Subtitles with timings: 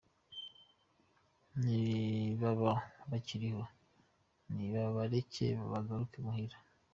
[1.63, 1.79] Ni
[2.41, 2.71] baba
[3.09, 3.63] bakiriho,
[4.53, 6.57] ni babareke bagaruke muhira.